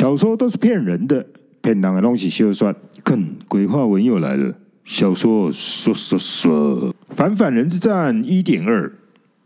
[0.00, 1.26] 小说都是骗人的，
[1.60, 2.74] 骗人的东西休算。
[3.04, 4.54] 看，鬼话文又来了。
[4.82, 8.90] 小说说说说，反反人之战一点二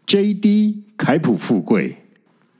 [0.07, 0.85] ，J.D.
[0.97, 1.97] 凯普富贵，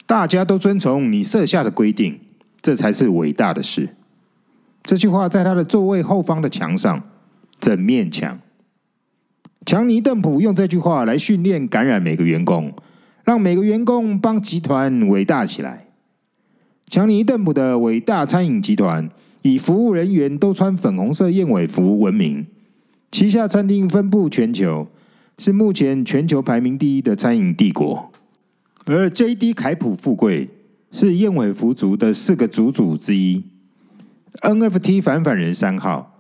[0.07, 2.19] 大家都遵从你设下的规定，
[2.61, 3.91] 这才是伟大的事。
[4.83, 7.01] 这句话在他的座位后方的墙上，
[7.61, 8.41] 整面墙。
[9.65, 12.75] 强尼邓普用这句话来训练、感染每个员工，
[13.23, 15.84] 让每个员工帮集团伟大起来。
[16.87, 19.09] 强尼邓普的伟大餐饮集团
[19.43, 22.47] 以服务人员都穿粉红色燕尾服闻名。
[23.11, 24.89] 旗下餐厅分布全球，
[25.39, 28.13] 是目前全球排名第一的餐饮帝国。
[28.87, 29.53] 而 J.D.
[29.53, 30.49] 凯普富贵
[30.93, 33.43] 是燕尾服族的四个族主之一
[34.43, 36.19] ，NFT 反反人三号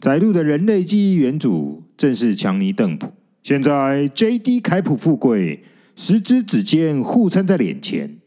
[0.00, 3.12] 载入的人类记忆元祖正是强尼邓普。
[3.42, 4.60] 现在 J.D.
[4.60, 5.64] 凯普富贵
[5.96, 8.18] 十只指尖互撑在脸前，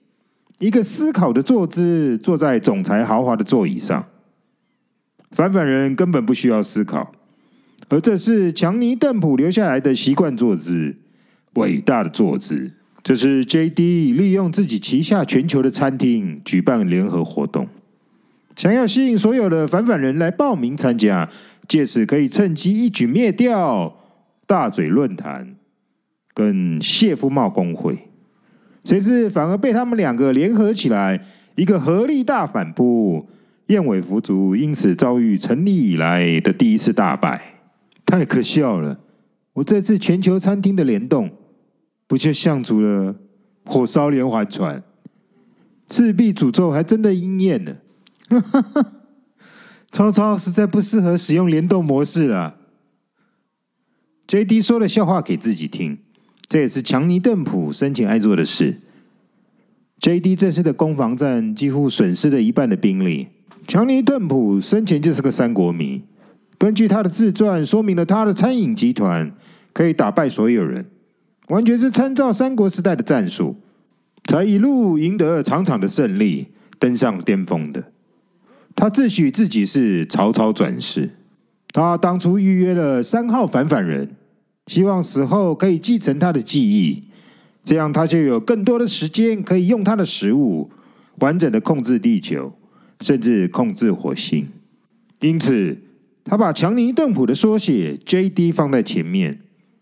[0.62, 4.06] 一个思考的坐姿，坐在总裁豪华的座椅上。
[5.31, 7.12] 反反人根本不需要思考。
[7.90, 10.95] 而这是强尼邓普留下来的习惯坐姿，
[11.56, 12.73] 伟大的坐姿。
[13.02, 14.14] 这是 J.D.
[14.14, 17.67] 利用自己旗下全球的餐厅举办联合活动，
[18.56, 21.28] 想要吸引所有的反反人来报名参加，
[21.67, 23.98] 借此可以趁机一举灭掉
[24.45, 25.56] 大嘴论坛
[26.36, 28.11] 跟谢夫茂公会。
[28.84, 31.24] 谁知反而被他们两个联合起来，
[31.56, 33.28] 一个合力大反扑，
[33.68, 37.60] 燕尾服族因此遭遇成立以来的第一次大败。
[38.06, 39.00] 太可笑了！
[39.54, 41.30] 我这次全球餐厅的联动，
[42.08, 43.16] 不就像足了
[43.66, 44.84] 火烧连环船？
[45.88, 47.78] 赤壁诅咒还真的应验了。
[49.92, 52.56] 曹操实在不适合使用联动模式了。
[54.26, 54.62] J.D.
[54.62, 55.98] 说了笑话给自己听，
[56.52, 58.82] 这也是强尼邓普生前爱做的事。
[60.00, 60.36] J.D.
[60.36, 63.30] 这次的攻防战几乎损失了一半的兵力。
[63.70, 66.02] 强尼邓普生前就是个三国迷。
[66.58, 69.32] 根据他的自传，说明了他的餐饮集团
[69.72, 70.86] 可以打败所有人，
[71.48, 73.56] 完全是参照三国时代的战术，
[74.26, 76.48] 才一路赢得场场的胜利，
[76.78, 77.82] 登上巅峰的。
[78.76, 81.11] 他自诩自己是曹操转世，
[81.72, 84.17] 他当初预约了三号反反人，
[84.71, 87.04] 希望死后可以继承他的记忆，
[87.61, 90.71] 这样他就有更多的时间可以用他的食物
[91.20, 92.54] 完整的控制地球，
[93.02, 94.48] 甚至控制火星。
[95.20, 95.77] 因此。
[96.23, 98.52] 他把强尼邓普的缩写 J.D.
[98.52, 99.39] 放在前面，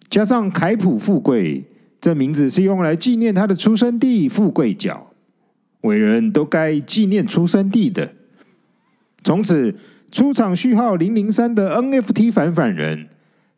[0.10, 1.66] 加上凯普富贵，
[2.00, 5.12] 这名字是用来纪念他的出生地富贵角。
[5.82, 8.14] 伟人都该纪念出生地的。
[9.22, 9.76] 从此，
[10.10, 13.10] 出场序号零零三的 NFT 反反人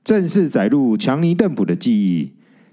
[0.04, 2.32] 正式载入强尼邓普的记忆，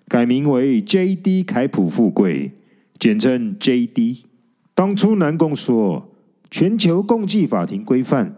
[0.08, 1.42] 改名为 J.D.
[1.42, 2.52] 凯普富贵，
[2.98, 4.24] 简称 J.D.
[4.74, 6.10] 当初南宫说，
[6.50, 8.34] 全球共济法庭规范。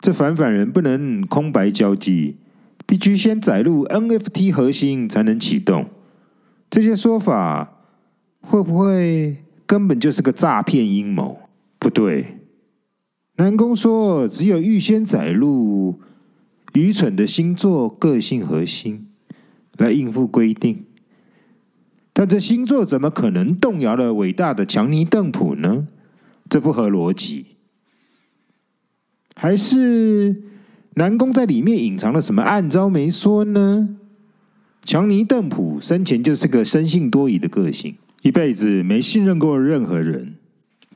[0.00, 2.36] 这反反人不能空白交际，
[2.84, 5.86] 必须先载入 NFT 核心才能启动。
[6.68, 7.80] 这些说法
[8.40, 11.38] 会不会根本就是个诈骗阴谋？
[11.78, 12.38] 不对，
[13.36, 16.00] 南宫说只有预先载入
[16.76, 19.06] 愚蠢的星座个性核心
[19.78, 20.84] 来应付规定，
[22.12, 25.88] 但这星座怎么可能动摇了伟大的强尼邓普呢？
[26.50, 27.46] 这不合逻辑。
[29.34, 30.42] 还是
[30.96, 33.96] 南宫在里面隐藏了什么暗招没说呢？
[34.84, 40.34] 强尼邓普生前就是个生性多疑的个性，一辈子没信任过任何人。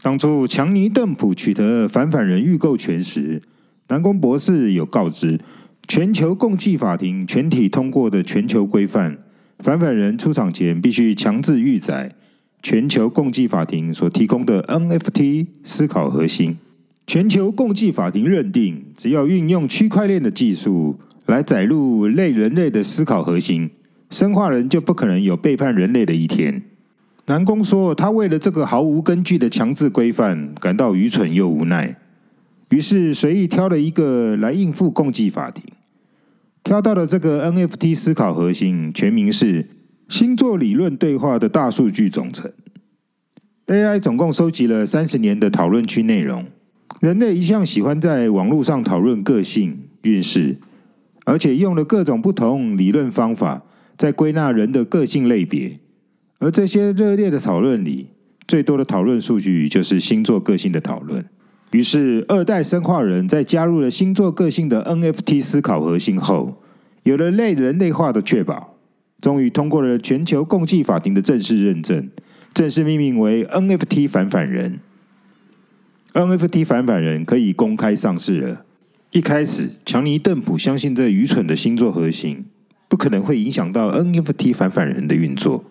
[0.03, 3.41] 当初强尼邓普取得反反人预购权时，
[3.89, 5.41] 南宫博士有告知
[5.91, 9.19] 全球共济法庭全体通过的全球规范，
[9.59, 12.15] 反反人出场前必须强制预载
[12.62, 16.56] 全球共济法庭所提供的 NFT 思考核心。
[17.09, 20.97] 全球共济法庭认定，只要运用区块链的技术
[21.27, 23.69] 来载入类人类的思考核心，
[24.11, 26.62] 生化人就不可能有背叛人类的一天。
[27.26, 31.97] 南宫说，他为了这个毫无根据的强制规范感到愚蠢又无奈，
[32.69, 35.64] 于是随意挑了一个来应付共济法庭。
[36.70, 39.67] 挑到的这个 NFT 思考核心，全名是
[40.08, 42.49] 星座理论对话的大数据总成。
[43.67, 46.46] AI 总共收集了三十年的讨论区内容。
[47.00, 50.58] 人类一向喜欢在网络上讨论个性、运势，
[51.25, 53.64] 而且用了各种不同理论方法，
[53.96, 55.81] 在归纳人的个性类别。
[56.38, 58.11] 而这些热烈的讨论里，
[58.46, 61.25] 最多的讨论数据就是星座个性的讨论。
[61.72, 66.61] 于是，二代生化人在加入了星座个性的 NFT 思考核心后，
[67.05, 68.76] 有了类人类化的确保，
[69.20, 72.11] 终于通过了全球共济法庭的正式认证，
[72.52, 74.81] 正式命名为 NFT 反反人。
[76.12, 78.64] NFT 反反人可以公开上市了。
[79.12, 82.44] 一开始，强尼邓普相信这愚蠢的星座核心
[82.88, 85.64] 不可能会影响到 NFT 反反人的运作，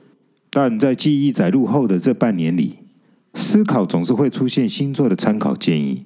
[0.50, 2.79] 但在记忆载入后的这半年里，
[3.40, 6.06] 思考总是会出现星座的参考建议。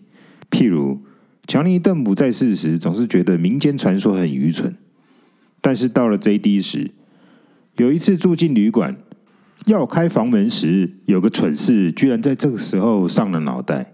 [0.51, 1.01] 譬如，
[1.47, 4.75] 强尼邓普在世时总是觉得民间传说很愚蠢，
[5.59, 6.91] 但是到了 JD 时，
[7.77, 8.95] 有一次住进旅馆。
[9.65, 13.93] 要开房门时，有个蠢事居然在这个时候上了脑袋。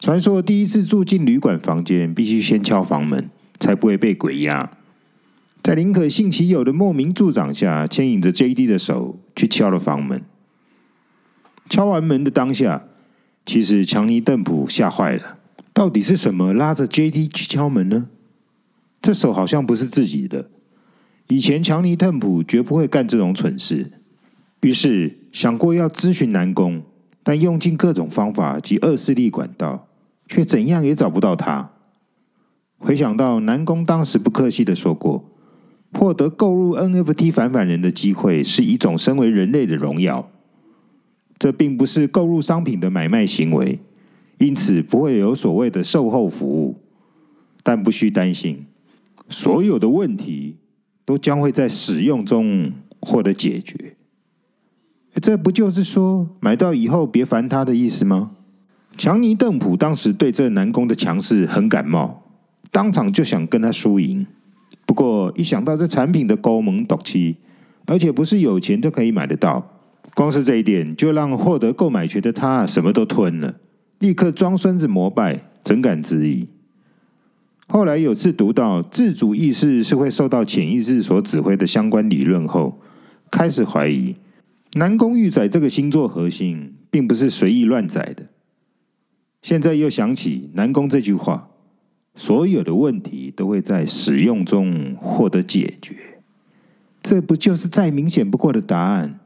[0.00, 3.28] 传说第一次住进旅馆房间，必须先敲房门，
[3.60, 4.70] 才不会被鬼压。
[5.62, 10.22] 在林可信其有的莫名助长下，牵引着 JD 的手去敲了房门。
[11.68, 12.84] 敲完门的当下，
[13.44, 15.38] 其实强尼邓普吓坏了。
[15.72, 18.08] 到底是什么拉着 JD 去敲门呢？
[19.00, 20.50] 这手好像不是自己的。
[21.28, 23.92] 以前强尼邓普绝不会干这种蠢事。
[24.62, 26.82] 于是想过要咨询南宫，
[27.22, 29.86] 但用尽各种方法及恶势力管道，
[30.26, 31.70] 却怎样也找不到他。
[32.78, 35.30] 回想到南宫当时不客气的说过，
[35.92, 40.28] 获得购入 NFT 反反人的机会是一种身为人类的荣耀。
[41.38, 43.78] 这并不是购入商品的买卖行为，
[44.38, 46.76] 因此不会有所谓的售后服务。
[47.62, 48.64] 但不需担心，
[49.28, 50.56] 所有的问题
[51.04, 53.96] 都将会在使用中获得解决。
[55.20, 58.30] 这不就是说买到以后别烦他的意思吗？
[58.96, 62.22] 强尼邓普当时对这南宫的强势很感冒，
[62.70, 64.26] 当场就想跟他输赢。
[64.86, 67.36] 不过一想到这产品的高萌毒气，
[67.84, 69.77] 而且不是有钱就可以买得到，
[70.18, 73.54] 光是这一点就让获得购买权的他什么都吞了，
[74.00, 76.48] 立刻装孙子膜拜，怎敢质疑？
[77.68, 82.80] 后来有次读到自主意识是会受到潜意识所指挥的相关理论后，
[83.30, 84.16] 开始怀疑。
[84.72, 88.26] 南宫御载这个星座核心，并不是随意乱载的。
[89.40, 91.50] 现在又想起南宫这句话，
[92.16, 95.94] 所有的问题都会在使用中获得解决。
[97.00, 99.20] 这不就是再明显不过的答案？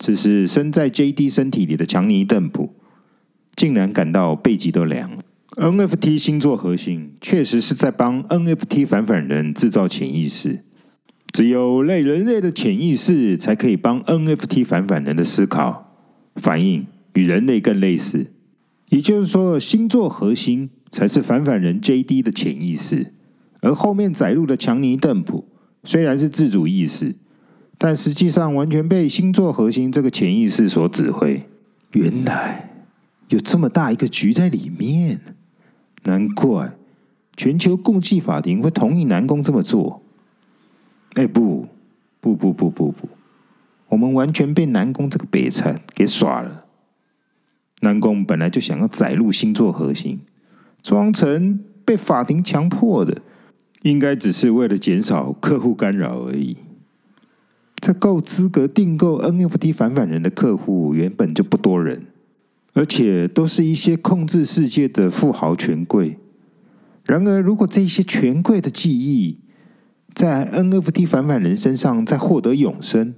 [0.00, 2.74] 只是身在 JD 身体里的强尼邓普，
[3.54, 5.18] 竟然感到背脊都凉了。
[5.56, 10.64] NFT 星座核心确实是在帮 NFT 反反人制造潜意识。
[11.30, 15.94] 只有类人类的潜意识，才可以帮 NFT 反反人的思考
[16.36, 18.32] 反应与人类更类似。
[18.88, 23.12] 也就是说，星座核心才是反反人 JD 的潜意识，
[23.60, 25.46] 而后面载入的强尼邓普
[25.84, 27.16] 虽然是自主意识，
[27.82, 31.48] 但实际上完全被星座核心这个潜意识所指挥。
[31.92, 32.84] 原来
[33.30, 35.18] 有这么大一个局在里面，
[36.02, 36.76] 难怪
[37.34, 40.02] 全球共济法庭会同意南宫这么做。
[41.14, 41.68] 哎，不，
[42.20, 43.08] 不不不不不，
[43.88, 46.66] 我们完全被南宫这个北残给耍了。
[47.80, 50.20] 南宫本来就想要载入星座核心，
[50.82, 53.22] 装成被法庭强迫的，
[53.80, 56.58] 应该只是为了减少客户干扰而已。
[57.80, 62.06] 这够资格订购 NFT 反反人的客户原本就不多人，
[62.74, 66.18] 而且都是一些控制世界的富豪权贵。
[67.04, 69.38] 然而，如果这些权贵的记忆，
[70.14, 73.14] 在 NFT 反反人身上再获得永生，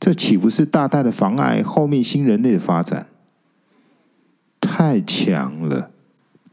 [0.00, 3.08] 这岂不是大大的妨碍后面新人类的发展？
[4.60, 5.90] 太强了！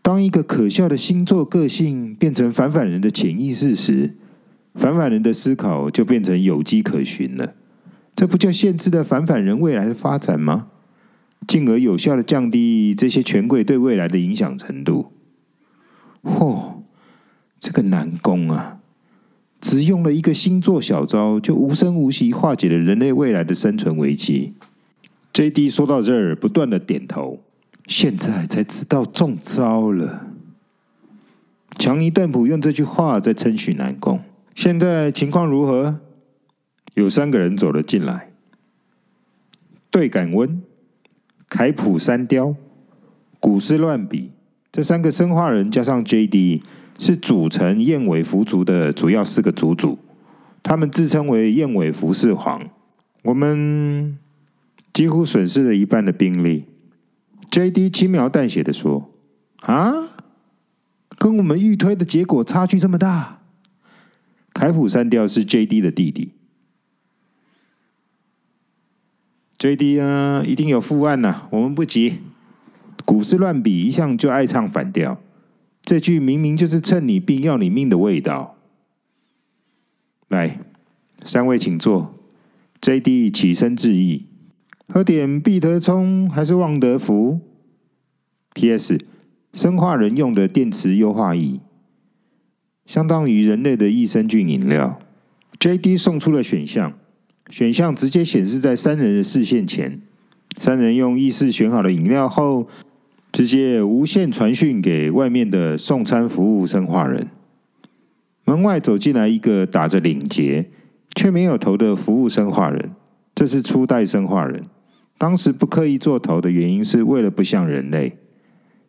[0.02, 4.16] 当一个可笑的星座个性变成反反人的潜意识时，
[4.78, 7.56] 反反人的思考就变成有迹可循了。
[8.16, 10.68] 这不就限制了反反人未来的发展吗？
[11.48, 15.12] 进而有效的降低这些权贵对未来的影响程度。
[16.24, 16.82] 嚯，
[17.60, 18.80] 这个南宫啊！
[19.62, 24.54] 只用了一个星座小招，就无声无息化解了人类未来的生存危机。
[25.34, 27.40] JD 说到这儿，不断的点头。
[27.88, 30.28] 现在才知道中招了。
[31.78, 34.20] 强尼邓普用这句话在称许南宫。
[34.58, 36.00] 现在情况如何？
[36.96, 38.32] 有三个人走了进来：
[39.92, 40.64] 对感温、
[41.48, 42.56] 凯普三雕、
[43.40, 44.32] 古斯乱比。
[44.72, 46.64] 这三个生化人加上 JD。
[47.00, 50.00] 是组成燕尾服族的主要四个族主，
[50.64, 52.68] 他们自称为燕尾服四皇。
[53.22, 54.18] 我们
[54.92, 56.66] 几乎损失了一半的兵力。
[57.52, 59.12] JD 轻描淡写的说
[59.62, 60.10] ：“啊，
[61.20, 63.37] 跟我们预推的结果差距这么大。”
[64.58, 66.32] 凯普三雕是 JD 的弟弟。
[69.60, 72.16] JD 啊，一定有副案呐，我们不急。
[73.06, 75.22] 古斯乱比一向就爱唱反调。
[75.84, 78.58] 这句明明就是趁你病要你命的味道。
[80.28, 80.60] 来，
[81.24, 82.16] 三位请坐。
[82.82, 84.26] JD 起身致意，
[84.88, 87.42] 喝点必得葱还是旺德福
[88.56, 88.98] ？P.S.
[89.54, 91.60] 生化人用的电池优化液，
[92.88, 94.98] 相当于人类的益生菌饮料。
[95.60, 96.94] JD 送出了选项，
[97.50, 100.02] 选项直接显示在三人的视线前。
[100.58, 102.68] 三人用意识选好了饮料后，
[103.32, 107.28] 直接无线传讯给外面的送餐服务生化人。
[108.46, 110.70] 门外走进来一个打着领结
[111.14, 112.92] 却没有头的服务生化人，
[113.36, 114.64] 这是初代生化人。
[115.18, 118.18] 当时不刻意做头的原因是为了不像人类，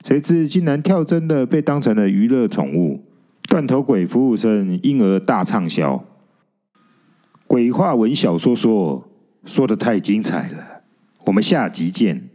[0.05, 3.03] 谁知竟然跳针的被当成了娱乐宠物，
[3.59, 6.05] 断头鬼服务生因而大畅销。
[7.49, 9.09] 鬼话文小说说
[9.45, 10.83] 说的太精彩了，
[11.25, 12.31] 我们下集见。